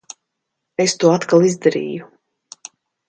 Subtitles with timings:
[0.85, 2.09] Es to atkal izdarīju.